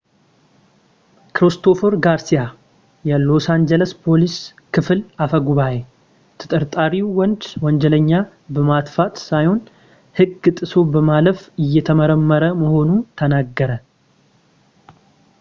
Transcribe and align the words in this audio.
ክሪስቶፈር 1.37 1.93
ጋርሲያ 2.03 2.41
የሎስ 3.09 3.45
አንጅለስ 3.55 3.91
ፖሊስ 4.05 4.35
ክፍል 4.77 4.99
አፈጉባኤ 5.25 5.75
ተጠርጣርው 6.43 7.11
ወንድ 7.19 7.43
ወንጀለኛ 7.65 8.11
በማጥፋት 8.55 9.13
ሳይሆን 9.29 9.61
ህግ 10.21 10.41
ጥሶ 10.59 10.73
በማለፍ 10.95 11.39
እየተመረመረ 11.65 12.43
መሆኑን 12.63 12.99
ተናገረ 13.21 13.71